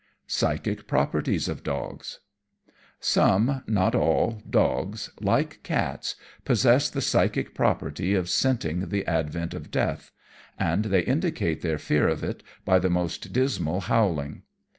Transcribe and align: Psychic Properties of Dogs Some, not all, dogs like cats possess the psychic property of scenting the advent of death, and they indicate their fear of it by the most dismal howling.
Psychic 0.25 0.87
Properties 0.87 1.47
of 1.47 1.61
Dogs 1.61 2.21
Some, 2.99 3.61
not 3.67 3.93
all, 3.93 4.41
dogs 4.49 5.11
like 5.21 5.61
cats 5.61 6.15
possess 6.43 6.89
the 6.89 7.01
psychic 7.01 7.53
property 7.53 8.15
of 8.15 8.27
scenting 8.27 8.89
the 8.89 9.05
advent 9.05 9.53
of 9.53 9.69
death, 9.69 10.11
and 10.57 10.85
they 10.85 11.01
indicate 11.03 11.61
their 11.61 11.77
fear 11.77 12.07
of 12.07 12.23
it 12.23 12.41
by 12.65 12.79
the 12.79 12.89
most 12.89 13.31
dismal 13.31 13.81
howling. 13.81 14.41